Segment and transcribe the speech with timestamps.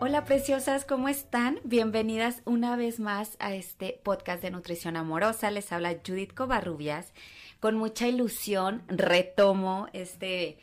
[0.00, 1.60] Hola preciosas, ¿cómo están?
[1.62, 5.52] Bienvenidas una vez más a este podcast de nutrición amorosa.
[5.52, 7.12] Les habla Judith Covarrubias
[7.60, 10.58] con mucha ilusión retomo este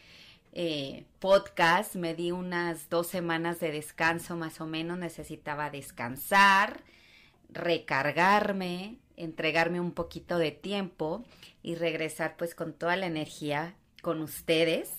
[0.51, 1.95] eh, podcast.
[1.95, 4.99] Me di unas dos semanas de descanso más o menos.
[4.99, 6.83] Necesitaba descansar,
[7.49, 11.23] recargarme, entregarme un poquito de tiempo
[11.63, 14.91] y regresar pues con toda la energía con ustedes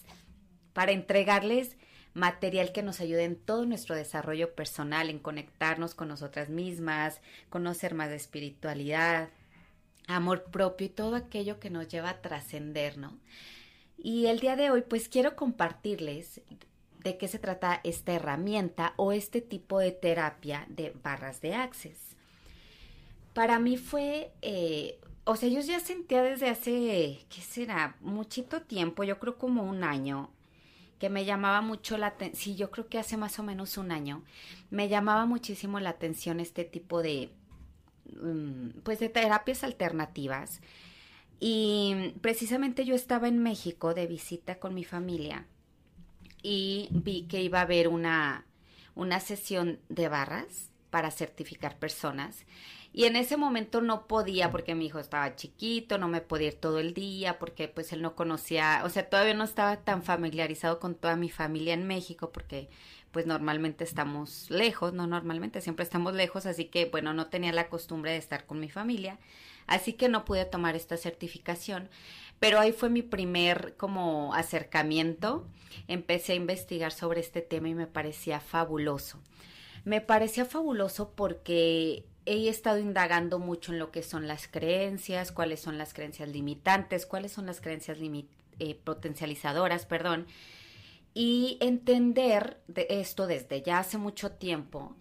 [0.73, 1.77] para entregarles
[2.15, 7.95] material que nos ayude en todo nuestro desarrollo personal, en conectarnos con nosotras mismas, conocer
[7.95, 9.31] más de espiritualidad,
[10.07, 13.19] amor propio y todo aquello que nos lleva a trascender, ¿no?
[13.97, 16.41] Y el día de hoy pues quiero compartirles
[17.03, 22.17] de qué se trata esta herramienta o este tipo de terapia de barras de access.
[23.35, 27.97] Para mí fue, eh, o sea, yo ya sentía desde hace, ¿qué será?
[28.01, 30.31] Muchito tiempo, yo creo como un año,
[31.03, 33.91] que me llamaba mucho la atención, sí, yo creo que hace más o menos un
[33.91, 34.23] año,
[34.71, 37.33] me llamaba muchísimo la atención este tipo de,
[38.21, 40.61] Mm, pues de terapias alternativas.
[41.41, 45.47] Y precisamente yo estaba en México de visita con mi familia
[46.43, 48.47] y vi que iba a haber una,
[48.95, 52.45] una sesión de barras para certificar personas.
[52.95, 56.55] Y en ese momento no podía porque mi hijo estaba chiquito, no me podía ir
[56.55, 60.79] todo el día porque pues él no conocía, o sea, todavía no estaba tan familiarizado
[60.79, 62.69] con toda mi familia en México porque
[63.11, 67.69] pues normalmente estamos lejos, no normalmente, siempre estamos lejos, así que bueno, no tenía la
[67.69, 69.19] costumbre de estar con mi familia,
[69.67, 71.89] así que no pude tomar esta certificación,
[72.41, 75.47] pero ahí fue mi primer como acercamiento,
[75.89, 79.21] empecé a investigar sobre este tema y me parecía fabuloso.
[79.85, 85.61] Me parecía fabuloso porque he estado indagando mucho en lo que son las creencias, cuáles
[85.61, 87.99] son las creencias limitantes, cuáles son las creencias
[88.59, 90.27] eh, potencializadoras, perdón,
[91.15, 94.97] y entender de esto desde ya hace mucho tiempo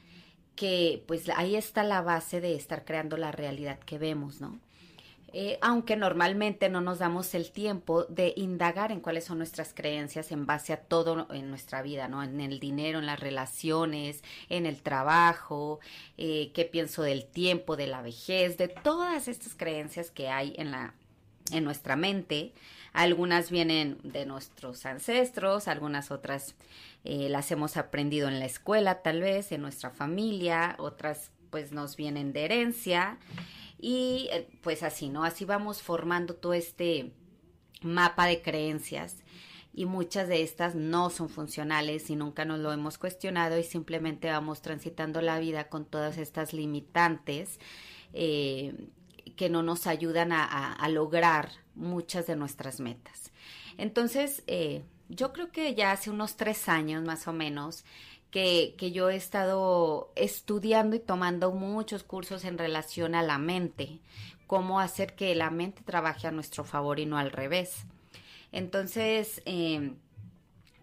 [0.56, 4.60] que pues ahí está la base de estar creando la realidad que vemos, ¿no?
[5.34, 10.32] Eh, aunque normalmente no nos damos el tiempo de indagar en cuáles son nuestras creencias
[10.34, 12.22] en base a todo en nuestra vida, ¿no?
[12.22, 15.80] En el dinero, en las relaciones, en el trabajo,
[16.18, 20.72] eh, qué pienso del tiempo, de la vejez, de todas estas creencias que hay en
[20.72, 20.96] la
[21.52, 22.54] en nuestra mente.
[22.94, 26.56] Algunas vienen de nuestros ancestros, algunas otras
[27.04, 31.98] eh, las hemos aprendido en la escuela, tal vez, en nuestra familia, otras pues nos
[31.98, 33.18] vienen de herencia
[33.82, 35.24] y eh, pues así, ¿no?
[35.24, 37.12] Así vamos formando todo este
[37.82, 39.18] mapa de creencias
[39.74, 44.30] y muchas de estas no son funcionales y nunca nos lo hemos cuestionado y simplemente
[44.30, 47.60] vamos transitando la vida con todas estas limitantes
[48.14, 48.90] eh,
[49.36, 53.32] que no nos ayudan a, lograr muchas de nuestras metas.
[53.78, 57.84] Entonces, eh, yo creo que ya hace unos tres años más o menos
[58.32, 64.00] que, yo he estado estudiando y tomando muchos cursos en relación a la mente,
[64.48, 67.86] cómo hacer que la mente trabaje a nuestro favor y no al revés.
[68.52, 69.94] Entonces, eh,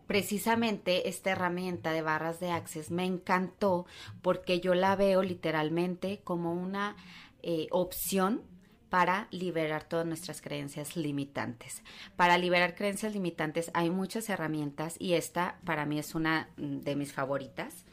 [0.06, 3.86] precisamente esta herramienta de barras de access me encantó
[4.22, 6.96] porque yo la veo literalmente como una
[7.42, 8.42] eh, opción
[8.88, 11.82] para liberar todas nuestras creencias limitantes.
[12.16, 17.12] Para liberar creencias limitantes hay muchas herramientas y esta para mí es una de mis
[17.12, 17.84] favoritas.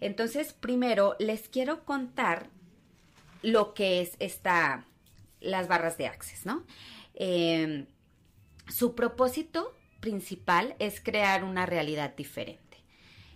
[0.00, 2.50] Entonces, primero les quiero contar
[3.42, 4.86] lo que es esta,
[5.40, 6.64] las barras de Access, ¿no?
[7.14, 7.86] Em,
[8.68, 12.78] su propósito principal es crear una realidad diferente.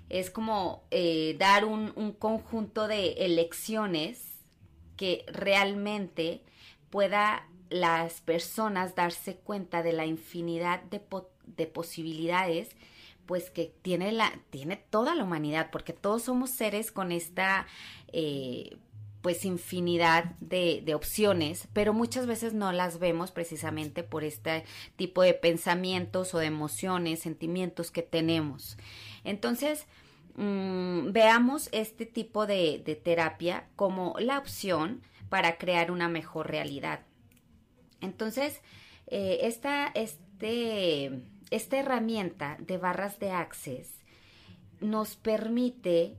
[0.08, 4.32] Es como eh, dar un conjunto de elecciones
[4.96, 6.42] que realmente
[6.92, 11.00] pueda las personas darse cuenta de la infinidad de,
[11.46, 12.68] de posibilidades
[13.24, 17.66] pues que tiene la tiene toda la humanidad porque todos somos seres con esta
[18.12, 18.76] eh,
[19.22, 24.64] pues infinidad de, de, opciones, pero muchas veces no las vemos precisamente por este
[24.96, 28.76] tipo de pensamientos o de emociones, sentimientos que tenemos.
[29.22, 29.86] Entonces,
[30.34, 37.06] Mm, veamos este tipo de, terapia como la opción para crear una mejor realidad.
[38.02, 38.60] Entonces,
[39.06, 43.88] eh, esta, este, esta herramienta de barras de access
[44.82, 46.18] nos permite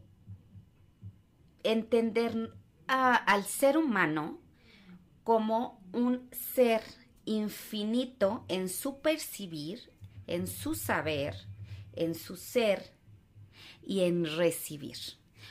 [1.61, 2.55] entender
[2.87, 4.39] al ser humano
[5.23, 6.81] como un ser
[7.25, 9.93] infinito en su percibir,
[10.25, 11.35] en su saber,
[11.95, 12.95] en su ser
[13.83, 14.97] y en recibir.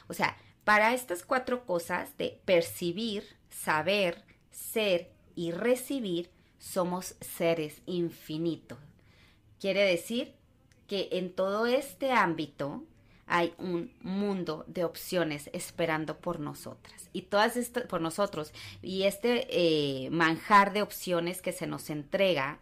[0.08, 8.78] O sea, para estas cuatro cosas de percibir, saber, ser y recibir, somos seres infinitos.
[9.60, 10.34] Quiere decir
[10.86, 12.84] que en todo este ámbito
[13.26, 18.52] hay un mundo de opciones esperando por nosotras y todas estas por nosotros
[18.82, 22.60] y este eh, manjar de opciones que se nos entrega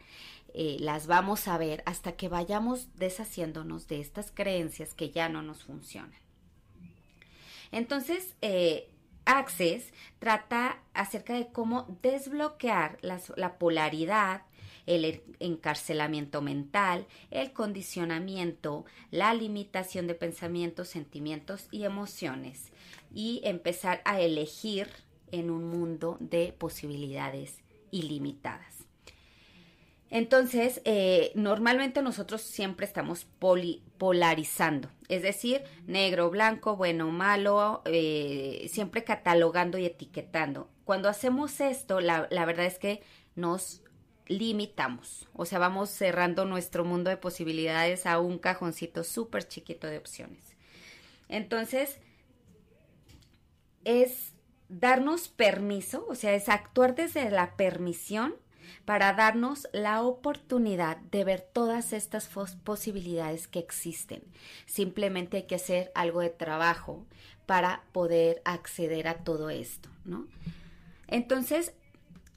[0.53, 5.43] eh, las vamos a ver hasta que vayamos deshaciéndonos de estas creencias que ya no
[5.43, 6.19] nos funcionan.
[7.73, 8.90] Entonces, eh,
[9.31, 14.43] Access trata acerca de cómo desbloquear la polaridad,
[14.87, 22.73] el encarcelamiento mental, el condicionamiento, la limitación de pensamientos, sentimientos y emociones
[23.15, 24.88] y empezar a elegir
[25.31, 27.61] en un mundo de posibilidades
[27.93, 28.80] ilimitadas.
[30.11, 33.29] Entonces, eh, normalmente nosotros siempre estamos
[33.99, 40.69] polarizando, es decir, negro, blanco, bueno, malo, eh, siempre catalogando y etiquetando.
[40.85, 43.03] Cuando hacemos esto, la, la verdad es que
[43.37, 43.83] nos
[44.27, 49.99] limitamos, o sea, vamos cerrando nuestro mundo de posibilidades a un cajoncito súper chiquito de
[49.99, 50.56] opciones.
[51.29, 52.01] Entonces,
[53.85, 54.35] es
[54.69, 58.35] darnos permiso, o sea, es actuar desde la permisión
[58.84, 62.28] para darnos la oportunidad de ver todas estas
[62.62, 64.22] posibilidades que existen.
[64.67, 67.06] Simplemente hay que hacer algo de trabajo
[67.46, 70.26] para poder acceder a todo esto, ¿no?
[71.08, 71.72] Entonces,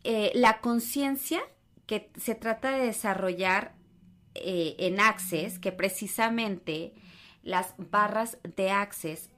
[0.04, 1.42] eh, la conciencia
[1.86, 3.74] que se trata de desarrollar
[4.36, 6.94] eh, en Access, que precisamente
[7.44, 9.30] las barras de Access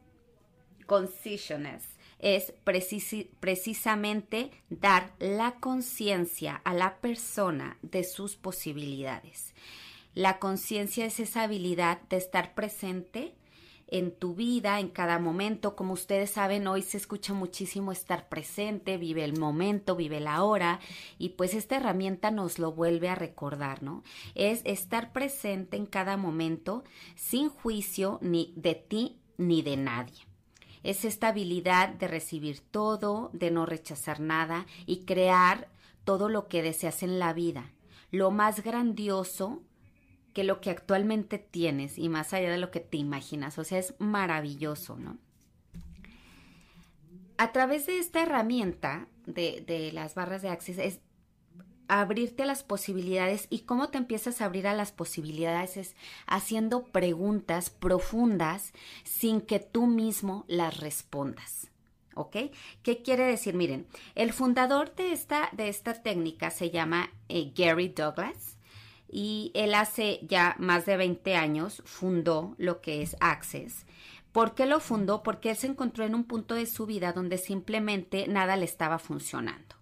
[0.86, 1.95] Consciousness
[2.26, 2.56] es
[3.40, 9.54] precisamente dar la conciencia a la persona de sus posibilidades.
[10.16, 13.36] La conciencia es esa habilidad de estar presente
[13.88, 15.76] en tu vida, en cada momento.
[15.76, 20.80] Como ustedes saben, hoy se escucha muchísimo estar presente, vive el momento, vive la hora,
[21.20, 24.04] y pues esta herramienta nos lo vuelve a recordar, ¿no?
[24.34, 30.26] Es estar presente en cada momento sin juicio ni de ti ni de nadie
[30.86, 35.68] es esta habilidad de recibir todo, de no rechazar nada y crear
[36.04, 37.72] todo lo que deseas en la vida.
[38.12, 39.64] Lo más grandioso
[40.34, 43.58] que lo que actualmente tienes y más allá de lo que te imaginas.
[43.58, 45.18] O sea, es maravilloso, ¿no?
[47.38, 51.00] A través de esta herramienta de, de las barras de Access es
[51.88, 55.96] abrirte a las posibilidades y cómo te empiezas a abrir a las posibilidades es
[56.28, 58.74] haciendo preguntas profundas
[59.04, 61.72] sin que tú mismo las respondas.
[62.16, 62.38] ¿Ok?
[62.82, 63.56] ¿Qué quiere decir?
[63.56, 68.58] Miren, el fundador de esta, de esta técnica se llama eh, Gary Douglas
[69.10, 73.86] y él hace ya más de 20 años fundó lo que es Access.
[74.32, 75.24] ¿Por qué lo fundó?
[75.24, 79.00] Porque él se encontró en un punto de su vida donde simplemente nada le estaba
[79.00, 79.76] funcionando.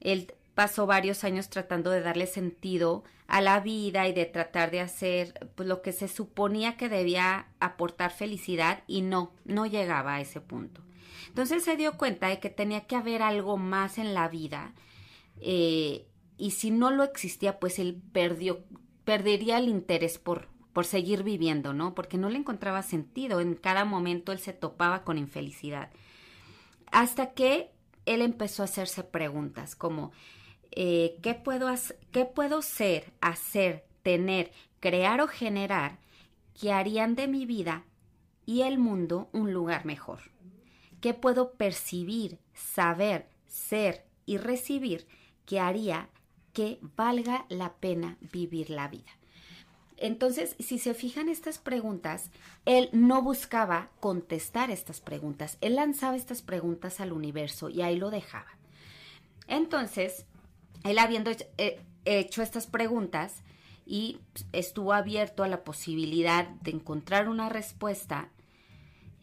[0.00, 4.80] Él pasó varios años tratando de darle sentido a la vida y de tratar de
[4.80, 10.20] hacer pues, lo que se suponía que debía aportar felicidad y no, no llegaba a
[10.20, 10.82] ese punto.
[11.28, 14.74] Entonces se dio cuenta de que tenía que haber algo más en la vida
[15.40, 16.08] eh,
[16.38, 18.64] y si no lo existía, pues él perdió,
[19.04, 21.94] perdería el interés por, por seguir viviendo, ¿no?
[21.94, 23.38] Porque no le encontraba sentido.
[23.38, 25.90] En cada momento él se topaba con infelicidad.
[26.90, 27.70] Hasta que
[28.06, 30.10] él empezó a hacerse preguntas como,
[30.72, 31.72] eh, ¿qué, puedo
[32.12, 35.98] qué puedo ser, hacer, tener, crear o generar
[36.58, 37.84] que harían de mi vida
[38.48, 40.20] y el mundo un lugar mejor.
[41.00, 45.06] ¿Qué puedo percibir, saber, ser y recibir
[45.44, 46.08] que haría
[46.52, 49.10] que valga la pena vivir la vida?
[49.98, 52.30] Entonces, si se fijan estas preguntas,
[52.64, 58.10] él no buscaba contestar estas preguntas, él lanzaba estas preguntas al universo y ahí lo
[58.10, 58.56] dejaba.
[59.46, 60.24] Entonces,
[60.84, 63.42] él habiendo eh, hecho estas preguntas
[63.86, 64.20] y
[64.52, 68.30] estuvo abierto a la posibilidad de encontrar una respuesta,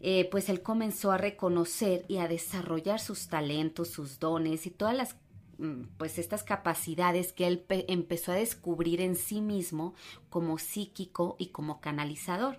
[0.01, 4.95] eh, pues él comenzó a reconocer y a desarrollar sus talentos, sus dones y todas
[4.95, 5.15] las
[5.59, 9.93] mm, pues estas capacidades que él empezó a descubrir en sí mismo
[10.29, 12.57] como psíquico y como canalizador.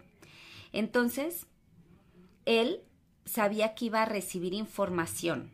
[0.73, 1.47] Entonces,
[2.45, 2.81] él
[3.25, 5.51] sabía que iba a recibir información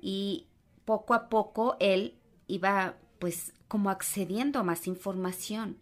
[0.00, 0.46] y
[0.84, 2.19] poco a poco él
[2.50, 5.76] iba pues como accediendo a más información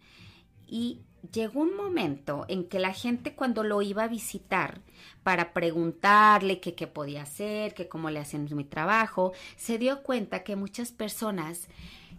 [0.67, 0.99] y
[1.33, 4.81] llegó un momento en que la gente cuando lo iba a visitar
[5.23, 10.55] para preguntarle qué podía hacer, que cómo le hacen mi trabajo, se dio cuenta que
[10.55, 11.67] muchas personas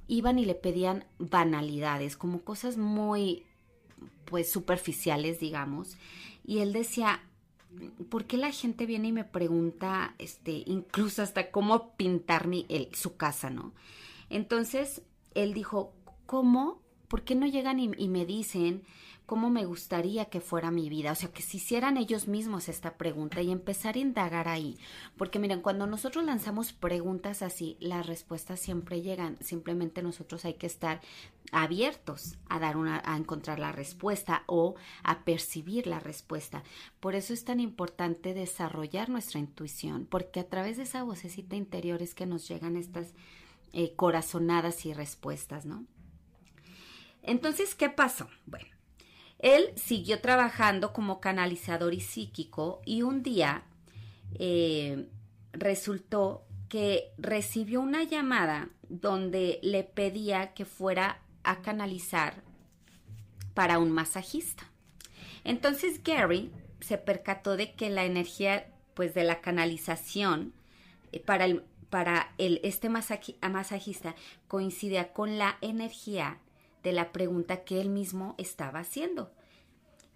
[0.07, 3.45] iban y le pedían banalidades, como cosas muy,
[4.25, 5.97] pues, superficiales, digamos.
[6.45, 7.23] Y él decía,
[8.09, 13.17] ¿por qué la gente viene y me pregunta, este, incluso hasta cómo pintar mi, su
[13.17, 13.73] casa, ¿no?
[14.31, 15.03] Entonces,
[15.35, 15.93] él dijo,
[16.27, 16.81] ¿cómo?
[17.09, 18.85] ¿Por qué no llegan y, me dicen
[19.27, 21.13] cómo me gustaría que fuera mi vida.
[21.13, 24.77] O sea, que se hicieran ellos mismos esta pregunta y empezar a indagar ahí.
[25.17, 29.37] Porque miren, cuando nosotros lanzamos preguntas así, las respuestas siempre llegan.
[29.41, 31.01] Simplemente nosotros hay que estar
[31.53, 36.65] abiertos a dar una, a encontrar la respuesta o a percibir la respuesta.
[36.99, 42.03] Por eso es tan importante desarrollar nuestra intuición, porque a través de esa vocecita interior
[42.03, 43.15] es que nos llegan estas
[43.73, 45.87] eh, corazonadas y respuestas, ¿no?
[47.23, 48.29] Entonces, ¿qué pasó?
[48.47, 48.69] Bueno,
[49.39, 53.65] él siguió trabajando como canalizador y psíquico y un día
[54.39, 55.09] eh,
[55.53, 62.43] resultó que recibió una llamada donde le pedía que fuera a canalizar
[63.55, 64.71] para un masajista.
[65.45, 66.51] Entonces Gary
[66.81, 70.53] se percató de que la energía pues de la canalización
[71.13, 74.15] eh, para, el, para el, este masajista
[74.49, 76.39] coincidía con la energía
[76.83, 79.33] de la pregunta que él mismo estaba haciendo,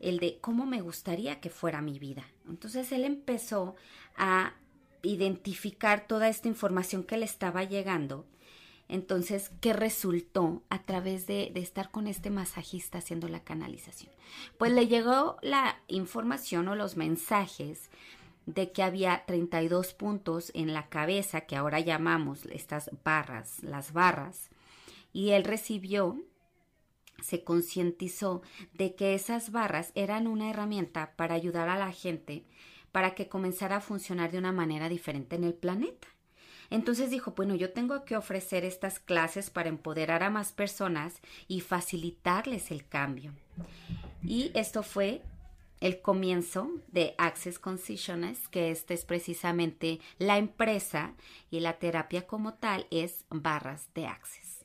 [0.01, 2.25] el de cómo me gustaría que fuera mi vida.
[2.49, 3.75] Entonces él empezó
[4.17, 4.55] a
[5.03, 8.25] identificar toda esta información que le estaba llegando.
[8.89, 14.13] Entonces, ¿qué resultó a través de, de, estar con este masajista haciendo la canalización?
[14.59, 17.91] Pues le llegó la información o los mensajes
[18.47, 24.51] de que había 32 puntos en la cabeza, que ahora llamamos estas barras, las barras,
[25.13, 26.19] y él recibió
[27.23, 28.43] se concientizó
[28.75, 32.45] de que esas barras eran una herramienta para ayudar a la gente
[32.93, 36.07] para que comenzara a funcionar de una manera diferente en el planeta.
[36.71, 41.61] Entonces dijo, bueno, yo tengo que ofrecer estas clases para empoderar a más personas y
[41.61, 43.33] facilitarles el cambio.
[44.23, 45.23] Y esto fue
[45.85, 51.13] el comienzo de Access Consciousness, que esta es precisamente la empresa
[51.51, 54.65] y la terapia como tal es barras de Access.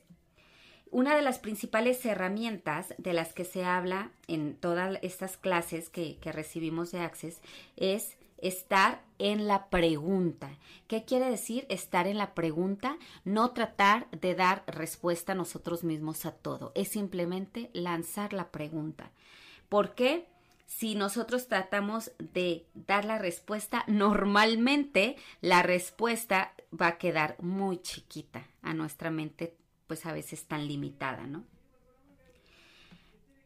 [0.90, 6.18] Una de las principales herramientas de las que se habla en todas estas clases que,
[6.24, 7.42] recibimos de Access
[7.76, 10.48] es estar en la pregunta.
[10.88, 12.96] ¿Qué quiere decir estar en la pregunta?
[13.26, 19.10] No tratar de dar respuesta a nosotros mismos a todo, es simplemente lanzar la pregunta.
[19.68, 20.29] ¿Por qué?
[20.70, 28.46] Si nosotros tratamos de dar la respuesta, normalmente la respuesta va a quedar muy chiquita
[28.62, 29.56] a nuestra mente
[29.88, 31.42] pues a veces tan limitada, ¿no?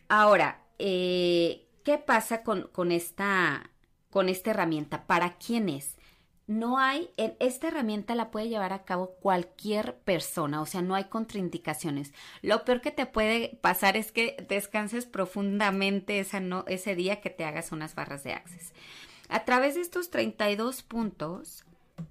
[0.09, 3.71] Ahora, eh, ¿qué pasa con, con, esta,
[4.11, 5.07] con esta herramienta?
[5.07, 5.97] ¿Para quién es?
[6.46, 11.04] No hay, esta herramienta la puede llevar a cabo cualquier persona, o sea, no hay
[11.04, 12.12] contraindicaciones.
[12.42, 17.30] Lo peor que te puede pasar es que descanses profundamente esa no, ese día que
[17.30, 18.74] te hagas unas barras de access.
[19.30, 21.64] A través de estos 32 puntos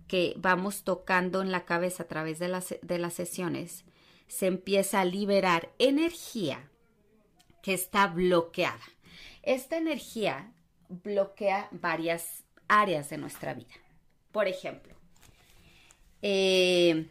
[0.08, 3.86] que vamos tocando en la cabeza a través de las sesiones,
[4.28, 6.72] se empieza a liberar energía
[7.62, 8.82] que está bloqueada.
[9.44, 10.52] Esta energía
[10.90, 13.74] bloquea varias áreas de nuestra vida.
[14.34, 14.94] Por ejemplo,
[16.22, 17.08] eh,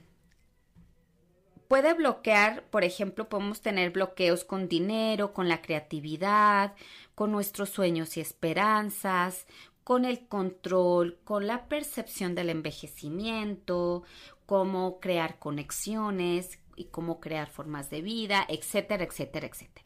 [1.68, 6.74] puede bloquear, por ejemplo, podemos tener bloqueos con dinero, con la creatividad,
[7.14, 9.46] con nuestros sueños y esperanzas,
[9.84, 14.02] con el control, con la percepción del envejecimiento,
[14.44, 19.81] cómo crear conexiones, y cómo crear formas de vida, etcétera, etcétera, etcétera.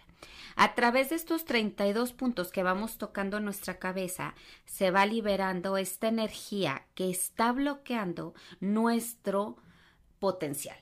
[0.57, 5.77] A través de estos 32 puntos que vamos tocando en nuestra cabeza, se va liberando
[5.77, 9.59] esta energía que está bloqueando nuestro
[10.19, 10.79] potencial.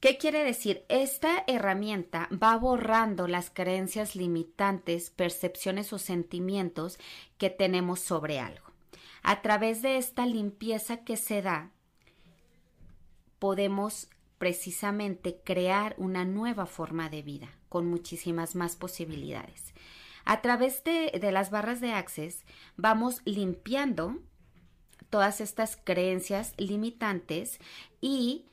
[0.00, 0.84] ¿Qué quiere decir?
[0.88, 6.98] Esta herramienta va borrando las creencias limitantes, percepciones o sentimientos
[7.38, 8.66] que tenemos sobre algo.
[9.22, 11.70] A través de esta limpieza que se da,
[13.38, 19.74] podemos precisamente crear una nueva forma de vida con muchísimas más posibilidades.
[20.24, 22.44] A través de, las barras de Access
[22.76, 24.18] vamos limpiando
[25.08, 27.60] todas estas creencias limitantes
[28.00, 28.46] y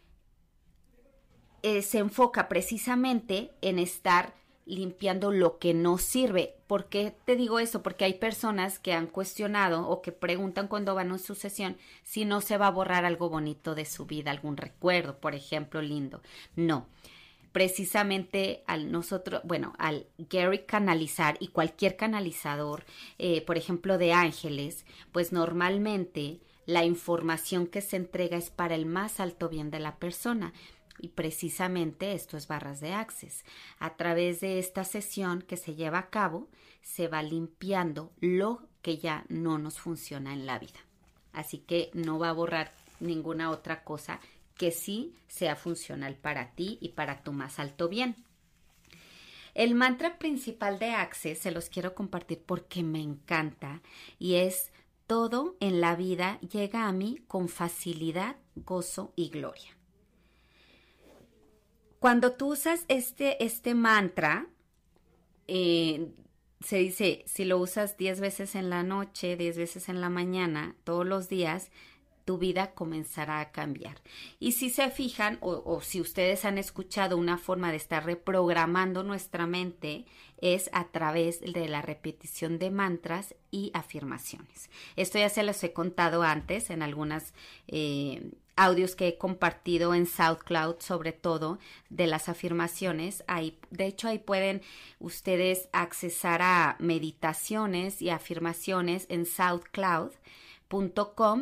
[1.63, 6.55] eh, se enfoca precisamente en estar limpiando lo que no sirve.
[6.67, 7.83] ¿Por qué te digo eso?
[7.83, 12.23] Porque hay personas que han cuestionado o que preguntan cuando van a su sesión si
[12.23, 16.21] no se va a borrar algo bonito de su vida, algún recuerdo, por ejemplo, lindo.
[16.55, 16.87] No.
[17.53, 22.83] Precisamente al nosotros, bueno, al Gary canalizar y cualquier canalizador,
[23.19, 28.85] eh, por ejemplo, de ángeles, pues normalmente la información que se entrega es para el
[28.85, 30.53] más alto bien de la persona
[30.99, 33.43] Y precisamente esto es barras de access.
[33.79, 36.49] A través de esta sesión que se lleva a cabo,
[36.81, 40.79] se va limpiando lo que ya no nos funciona en la vida.
[41.33, 44.19] Así que no va a borrar ninguna otra cosa
[44.55, 48.15] que sí sea funcional para ti y para tu más alto bien.
[49.53, 53.81] El mantra principal de Access se los quiero compartir porque me encanta
[54.17, 54.71] y es
[55.05, 59.77] todo en la vida llega a mí con facilidad, gozo y gloria.
[61.99, 64.47] Cuando tú usas este, este mantra,
[65.47, 66.11] eh,
[66.59, 70.75] se dice, si lo usas 10 veces en la noche, 10 veces en la mañana,
[70.83, 71.71] todos los días,
[72.25, 74.01] tu vida comenzará a cambiar.
[74.39, 79.47] Y si se fijan, o, si ustedes han escuchado una forma de estar reprogramando nuestra
[79.47, 80.05] mente,
[80.41, 84.69] es a través de la repetición de mantras y afirmaciones.
[84.95, 87.33] Esto ya se los he contado antes en algunas
[87.67, 93.23] eh, audios que he compartido en SoundCloud, sobre todo de las afirmaciones.
[93.27, 94.61] Ahí, de hecho, ahí pueden
[94.99, 99.25] ustedes accesar a meditaciones y afirmaciones en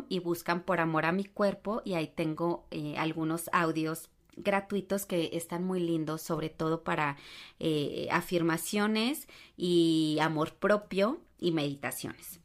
[0.10, 5.30] Y buscan por amor a mi cuerpo y ahí tengo eh, algunos audios gratuitos que
[5.34, 7.18] están muy lindos, sobre todo para
[7.60, 12.40] eh, afirmaciones y amor propio y meditaciones.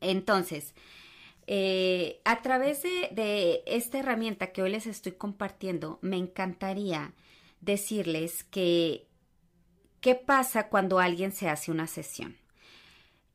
[0.00, 0.74] Entonces,
[1.46, 7.14] eh, a través de, esta herramienta que hoy les estoy compartiendo, me encantaría
[7.60, 9.06] decirles que
[10.00, 12.36] qué pasa cuando alguien se hace una sesión.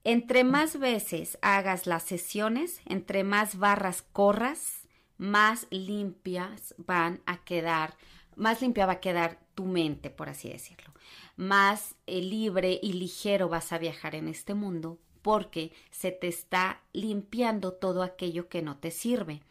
[0.03, 7.95] Entre más veces hagas las sesiones, entre más barras corras, más limpias van a quedar,
[8.35, 10.91] más limpia va a quedar tu mente, por así decirlo.
[11.37, 16.81] Más eh, libre y ligero vas a viajar en este mundo porque se te está
[16.91, 19.41] limpiando todo aquello que no te sirve.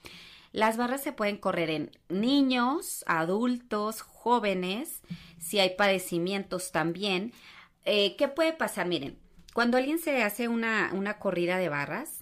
[0.53, 5.01] Las barras se pueden correr en niños, adultos, jóvenes,
[5.39, 7.33] si hay padecimientos también.
[7.87, 8.87] Eh, ¿Qué puede pasar?
[8.87, 9.19] Miren,
[9.55, 12.21] cuando alguien se hace una, una corrida de barras,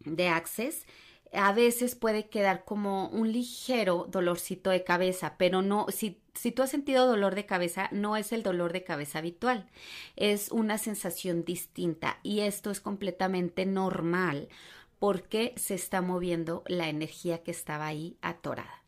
[0.00, 0.86] de access,
[1.32, 6.62] a veces puede quedar como un ligero dolorcito de cabeza, pero no, si, si tú
[6.62, 9.68] has sentido dolor de cabeza, no es el dolor de cabeza habitual,
[10.16, 14.48] es una sensación distinta y esto es completamente normal
[14.98, 18.82] porque se está moviendo la energía que estaba ahí atorada.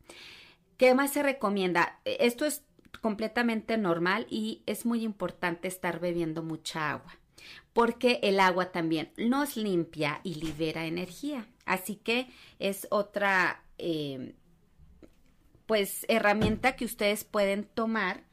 [0.77, 2.01] ¿Qué más se recomienda?
[2.05, 2.65] Esto es
[3.03, 7.20] completamente normal y es muy importante estar bebiendo mucha agua
[7.73, 11.47] porque el agua también nos limpia y libera energía.
[11.65, 12.29] Así que
[12.59, 14.35] es otra, eh,
[15.67, 18.25] pues, herramienta que ustedes pueden tomar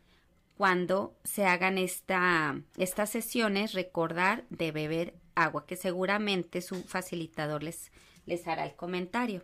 [0.57, 7.91] cuando se hagan esta, estas sesiones, recordar de beber agua, que seguramente su facilitador les,
[8.25, 9.43] les hará el comentario.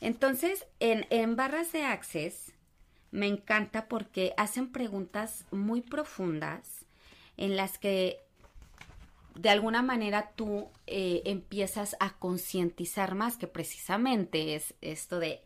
[0.00, 2.52] Entonces, en, en barras de Access
[3.10, 6.83] me encanta porque hacen preguntas muy profundas
[7.36, 8.24] en las que
[9.34, 15.42] de alguna manera tú eh, empiezas a concientizar más, que precisamente es esto de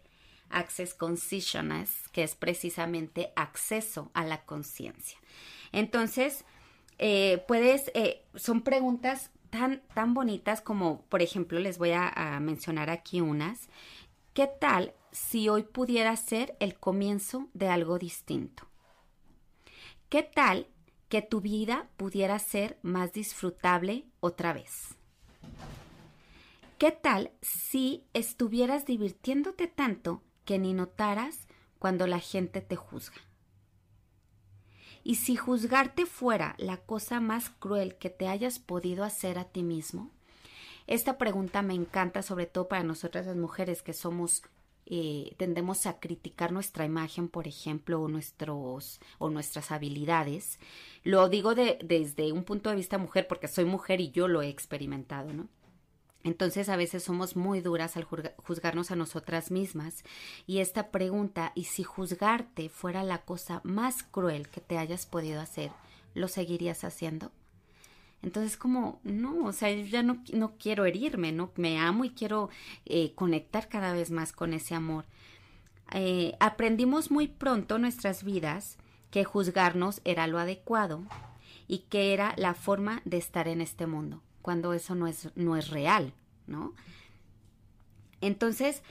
[0.50, 5.18] Access Consciousness, que es precisamente acceso a la conciencia.
[5.72, 6.44] Entonces,
[6.98, 12.40] eh, puedes, eh, son preguntas tan, tan bonitas como, por ejemplo, les voy a, a
[12.40, 13.68] mencionar aquí unas.
[14.34, 18.66] ¿Qué tal si hoy pudiera ser el comienzo de algo distinto?
[20.08, 20.68] ¿Qué tal
[21.08, 24.94] que tu vida pudiera ser más disfrutable otra vez.
[26.78, 33.16] ¿Qué tal si estuvieras divirtiéndote tanto que ni notaras cuando la gente te juzga?
[35.02, 39.62] Y si juzgarte fuera la cosa más cruel que te hayas podido hacer a ti
[39.62, 40.12] mismo,
[40.86, 44.42] esta pregunta me encanta sobre todo para nosotras las mujeres que somos
[44.90, 50.58] eh, tendemos a criticar nuestra imagen, por ejemplo, o, nuestros, o nuestras habilidades.
[51.04, 54.40] Lo digo de, desde un punto de vista mujer porque soy mujer y yo lo
[54.40, 55.48] he experimentado, ¿no?
[56.24, 60.04] Entonces a veces somos muy duras al juzgarnos a nosotras mismas
[60.46, 65.40] y esta pregunta, ¿y si juzgarte fuera la cosa más cruel que te hayas podido
[65.40, 65.70] hacer,
[66.14, 67.30] lo seguirías haciendo?
[68.22, 71.52] Entonces como, no, o sea, yo ya no, no quiero herirme, ¿no?
[71.56, 72.50] Me amo y quiero
[72.84, 75.04] eh, conectar cada vez más con ese amor.
[75.92, 78.76] Eh, aprendimos muy pronto nuestras vidas
[79.10, 81.02] que juzgarnos era lo adecuado
[81.66, 85.56] y que era la forma de estar en este mundo, cuando eso no es, no
[85.56, 86.12] es real,
[86.46, 86.74] ¿no?
[88.20, 88.82] Entonces,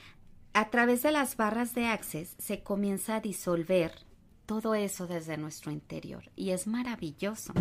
[0.54, 3.94] a través de las barras de Access se comienza a disolver
[4.46, 7.54] todo eso desde nuestro interior y es maravilloso.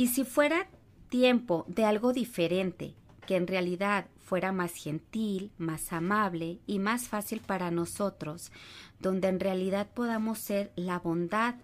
[0.00, 0.66] Y si fuera
[1.10, 2.94] tiempo de algo diferente
[3.26, 8.50] que en realidad fuera más gentil, más amable y más fácil para nosotros,
[8.98, 11.56] donde en realidad podamos ser la bondad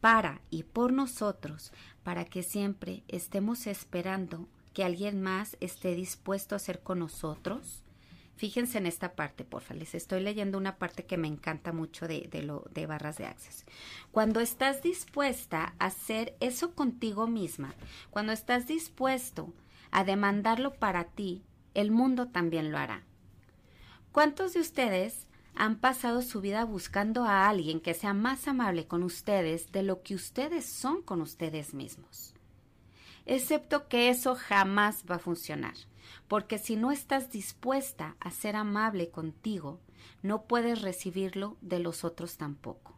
[0.00, 1.70] para y por nosotros,
[2.02, 7.82] para que siempre estemos esperando que alguien más esté dispuesto a ser con nosotros.
[8.42, 9.72] Fíjense en esta parte, porfa.
[9.72, 13.26] Les estoy leyendo una parte que me encanta mucho de, de, lo, de barras de
[13.26, 13.64] access.
[14.10, 17.72] Cuando estás dispuesta a hacer eso contigo misma,
[18.10, 19.54] cuando estás dispuesto
[19.92, 23.04] a demandarlo para ti, el mundo también lo hará.
[24.10, 29.04] ¿Cuántos de ustedes han pasado su vida buscando a alguien que sea más amable con
[29.04, 32.34] ustedes de lo que ustedes son con ustedes mismos?
[33.24, 35.74] Excepto que eso jamás va a funcionar,
[36.28, 39.80] porque si no estás dispuesta a ser amable contigo,
[40.22, 42.92] no puedes recibirlo de los otros tampoco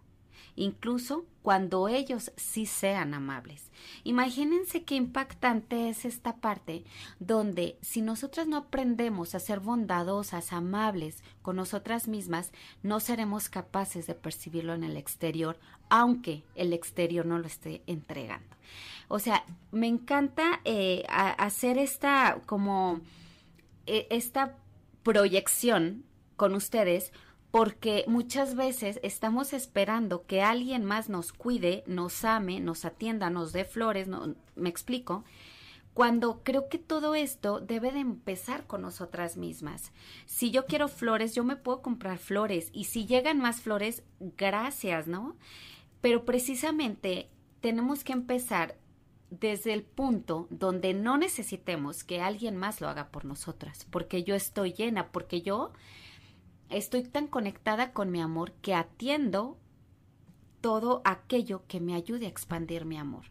[0.56, 3.70] incluso cuando ellos sí sean amables.
[4.02, 6.84] Imagínense qué impactante es esta parte
[7.18, 14.06] donde si nosotras no aprendemos a ser bondadosas, amables con nosotras mismas, no seremos capaces
[14.06, 15.58] de percibirlo en el exterior,
[15.90, 18.56] aunque el exterior no lo esté entregando.
[19.08, 23.00] O sea, me encanta eh, hacer esta como
[23.86, 24.56] eh, esta
[25.02, 26.04] proyección
[26.36, 27.12] con ustedes
[27.50, 33.52] porque muchas veces estamos esperando que alguien más nos cuide, nos ame, nos atienda, nos
[33.52, 35.24] dé flores, no, me explico,
[35.92, 39.92] cuando creo que todo esto debe de empezar con nosotras mismas.
[40.26, 45.06] Si yo quiero flores, yo me puedo comprar flores y si llegan más flores, gracias,
[45.06, 45.36] ¿no?
[46.00, 48.76] Pero precisamente tenemos que empezar
[49.40, 54.34] desde el punto donde no necesitemos que alguien más lo haga por nosotras, porque yo
[54.34, 55.72] estoy llena, porque yo
[56.70, 59.58] estoy tan conectada con mi amor que atiendo
[60.60, 63.24] todo aquello que me ayude a expandir mi amor.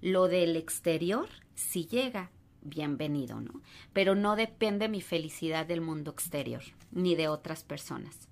[0.00, 2.30] Lo del exterior, si llega,
[2.62, 3.60] bienvenido, ¿no?
[3.92, 8.27] Pero no depende mi felicidad del mundo exterior, ni de otras personas.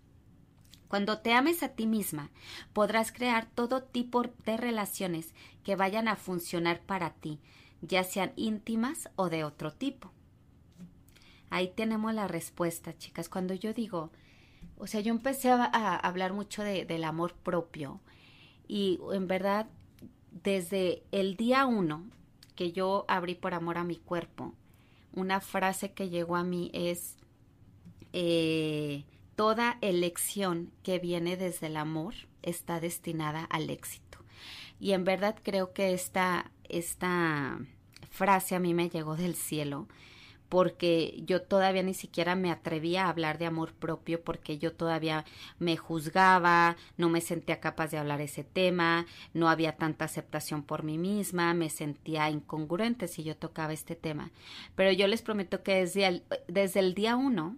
[0.89, 2.31] Cuando te ames a ti misma,
[2.73, 7.41] podrás crear todo tipo de relaciones que vayan a funcionar para ti,
[7.83, 10.13] ya sean íntimas o de otro tipo.
[11.51, 13.29] Ahí tenemos la respuesta, chicas.
[13.29, 14.11] Cuando yo digo,
[14.79, 18.01] o sea, yo empecé a, hablar mucho de, del amor propio
[18.69, 19.67] y en verdad
[20.43, 22.05] desde el día uno
[22.55, 24.55] que yo abrí por amor a mi cuerpo,
[25.13, 27.17] una frase que llegó a mí es,
[28.13, 29.05] eh,
[29.37, 34.19] toda elección que viene desde el amor está destinada al éxito.
[34.81, 37.59] Y en verdad creo que esta, esta
[38.11, 39.87] frase a mí me llegó del cielo
[40.49, 45.25] porque yo todavía ni siquiera me atrevía a hablar de amor propio porque yo todavía
[45.59, 50.85] me juzgaba, no me sentía capaz de hablar ese tema, no había tanta aceptación por
[50.85, 54.31] mí misma, me sentía incongruente si yo tocaba este tema.
[54.77, 57.57] Pero yo les prometo que desde el, desde el día uno,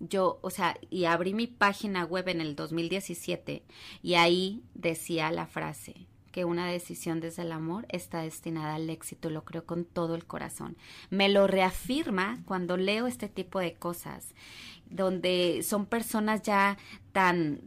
[0.00, 3.62] yo, o sea, y abrí mi página web en el 2017
[4.02, 9.30] y ahí decía la frase, que una decisión desde el amor está destinada al éxito,
[9.30, 10.76] lo creo con todo el corazón.
[11.10, 14.34] Me lo reafirma cuando leo este tipo de cosas,
[14.90, 16.78] donde son personas ya
[17.12, 17.60] tan,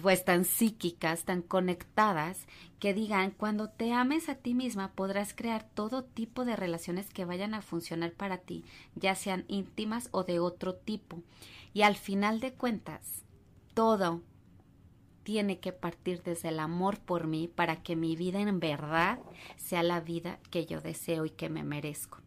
[0.00, 2.46] pues tan psíquicas, tan conectadas,
[2.78, 7.24] que digan, cuando te ames a ti misma podrás crear todo tipo de relaciones que
[7.24, 8.64] vayan a funcionar para ti,
[8.94, 11.22] ya sean íntimas o de otro tipo.
[11.72, 13.24] Y al final de cuentas,
[13.74, 14.22] todo
[15.22, 19.18] tiene que partir desde el amor por mí para que mi vida en verdad
[19.56, 22.18] sea la vida que yo deseo y que me merezco.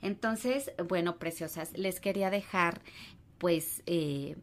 [0.00, 2.82] Entonces, bueno, preciosas, les quería dejar
[3.38, 4.36] pues eh,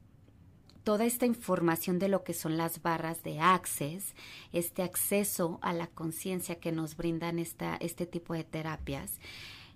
[0.84, 4.16] toda esta información de lo que son las barras de Access,
[4.52, 9.20] este acceso a la conciencia que nos brindan esta, este tipo de terapias.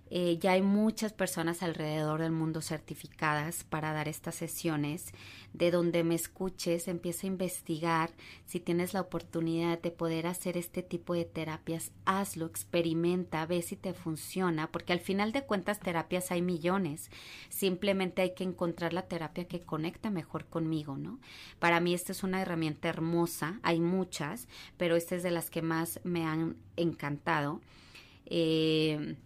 [0.08, 5.12] Eh, ya hay muchas personas alrededor del mundo certificadas para dar estas sesiones.
[5.52, 8.10] De donde me escuches, empieza a investigar.
[8.44, 13.74] Si tienes la oportunidad de poder hacer este tipo de terapias, hazlo, experimenta, ve si
[13.74, 17.10] te funciona, porque al final de cuentas terapias hay millones.
[17.48, 21.18] Simplemente hay que encontrar la terapia que conecta mejor conmigo, ¿no?
[21.58, 25.62] Para mí esta es una herramienta hermosa, hay muchas, pero esta es de las que
[25.62, 27.60] más me han encantado.
[28.26, 29.16] Eh,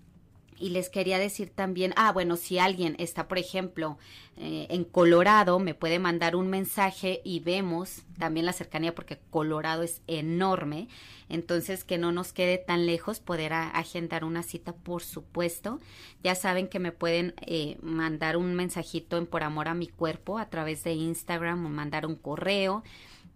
[0.60, 3.98] y les quería decir también, ah, bueno, si alguien está, por ejemplo,
[4.36, 9.82] eh, en Colorado, me puede mandar un mensaje y vemos también la cercanía porque Colorado
[9.82, 10.88] es enorme,
[11.28, 15.80] entonces que no nos quede tan lejos, poder agendar una cita, por supuesto.
[16.22, 20.38] Ya saben que me pueden eh, mandar un mensajito en Por Amor a mi Cuerpo
[20.38, 22.82] a través de Instagram o mandar un correo.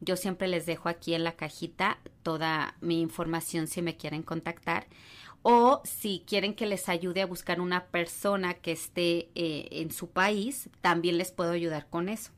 [0.00, 4.87] Yo siempre les dejo aquí en la cajita toda mi información si me quieren contactar
[5.46, 10.09] o si quieren que les ayude a buscar una persona que esté eh, en su
[10.09, 12.33] país, también les puedo ayudar con eso.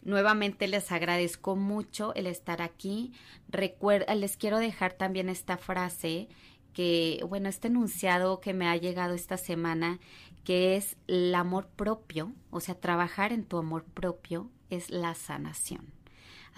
[0.00, 3.12] Nuevamente les agradezco mucho el estar aquí.
[3.50, 6.28] Recuerda, les quiero dejar también esta frase
[6.72, 10.00] que, bueno, este enunciado que me ha llegado esta semana,
[10.44, 15.97] que es el amor propio, o sea, trabajar en tu amor propio es la sanación.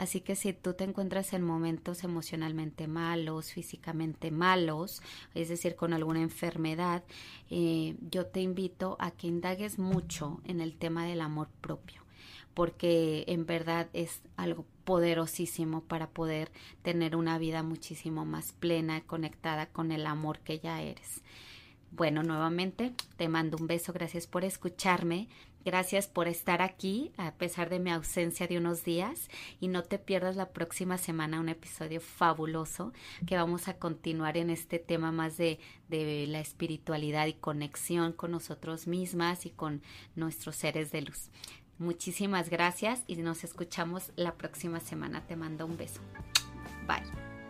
[0.00, 5.02] Así que si tú te encuentras en momentos emocionalmente malos, físicamente malos,
[5.34, 7.04] es decir, con alguna enfermedad,
[7.50, 12.00] eh, yo te invito a que indagues mucho en el tema del amor propio
[12.54, 19.66] porque en verdad es algo poderosísimo para poder tener una vida muchísimo más plena, conectada
[19.66, 21.22] con el amor que ya eres.
[21.90, 25.28] Bueno, nuevamente te mando un beso, gracias por escucharme.
[25.62, 29.28] Gracias por estar aquí a pesar de mi ausencia de unos días
[29.60, 32.94] y no te pierdas la próxima semana un episodio fabuloso
[33.26, 38.30] que vamos a continuar en este tema más de, de la espiritualidad y conexión con
[38.30, 39.82] nosotros mismas y con
[40.16, 41.28] nuestros seres de luz.
[41.78, 45.26] Muchísimas gracias y nos escuchamos la próxima semana.
[45.26, 46.00] Te mando un beso.
[46.86, 47.29] Bye.